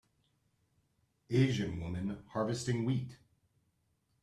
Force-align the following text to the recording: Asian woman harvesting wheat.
Asian 1.29 1.79
woman 1.79 2.23
harvesting 2.29 2.85
wheat. 2.85 3.17